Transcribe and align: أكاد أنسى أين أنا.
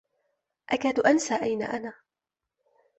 أكاد 0.69 0.99
أنسى 0.99 1.35
أين 1.41 1.63
أنا. 1.63 1.93